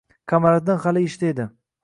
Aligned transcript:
Qamariddin 0.31 0.81
hali 0.87 1.05
ishda 1.11 1.31
edi 1.35 1.47